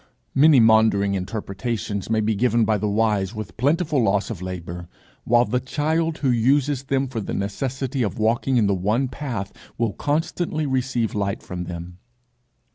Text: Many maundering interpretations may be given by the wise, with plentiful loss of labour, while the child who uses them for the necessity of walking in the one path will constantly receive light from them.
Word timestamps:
Many 0.33 0.59
maundering 0.59 1.13
interpretations 1.13 2.09
may 2.09 2.21
be 2.21 2.33
given 2.33 2.65
by 2.65 2.79
the 2.79 2.89
wise, 2.89 3.35
with 3.35 3.55
plentiful 3.55 4.01
loss 4.01 4.31
of 4.31 4.41
labour, 4.41 4.87
while 5.25 5.45
the 5.45 5.59
child 5.59 6.17
who 6.17 6.31
uses 6.31 6.81
them 6.85 7.07
for 7.07 7.21
the 7.21 7.35
necessity 7.35 8.01
of 8.01 8.17
walking 8.17 8.57
in 8.57 8.65
the 8.65 8.73
one 8.73 9.07
path 9.09 9.53
will 9.77 9.93
constantly 9.93 10.65
receive 10.65 11.13
light 11.13 11.43
from 11.43 11.65
them. 11.65 11.99